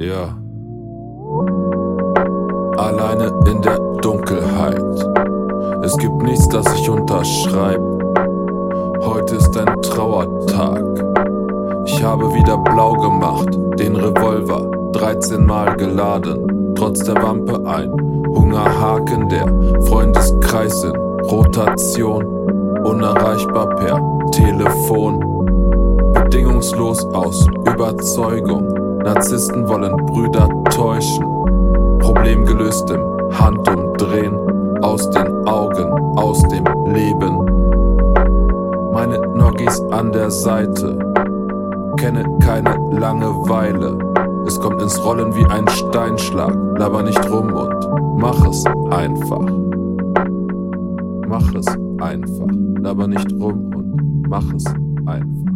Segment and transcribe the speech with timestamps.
[0.00, 0.34] Ja.
[2.78, 4.82] Alleine in der Dunkelheit.
[5.82, 7.98] Es gibt nichts, das ich unterschreibe.
[9.04, 10.82] Heute ist ein Trauertag.
[11.84, 17.92] Ich habe wieder blau gemacht, den Revolver 13 Mal geladen, trotz der Wampe ein
[18.26, 19.46] Hungerhaken der
[19.82, 22.24] Freundeskreis in Rotation,
[22.84, 24.00] unerreichbar per
[24.32, 25.20] Telefon,
[26.12, 31.24] bedingungslos aus Überzeugung Narzissten wollen Brüder täuschen.
[32.00, 33.00] Problem gelöst im
[33.32, 34.36] Handumdrehen.
[34.82, 37.38] Aus den Augen, aus dem Leben.
[38.92, 40.98] Meine Noggies an der Seite.
[41.96, 43.98] Kenne keine Langeweile.
[44.46, 46.56] Es kommt ins Rollen wie ein Steinschlag.
[46.78, 49.46] Laber nicht rum und mach es einfach.
[51.30, 51.66] Mach es
[52.00, 52.48] einfach.
[52.82, 54.66] Laber nicht rum und mach es
[55.06, 55.49] einfach.